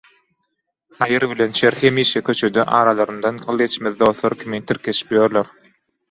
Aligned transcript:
Haýyr 0.99 1.25
bilen 1.33 1.51
şer 1.57 1.75
hemişe 1.81 2.21
köçede 2.29 2.63
aralaryndan 2.79 3.37
gyl 3.43 3.59
geçmez 3.63 3.99
dostlar 3.99 4.37
kimin 4.41 4.65
tirkeşip 4.71 5.13
ýörler. 5.17 5.53